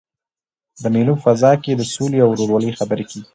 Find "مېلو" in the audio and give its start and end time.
0.93-1.13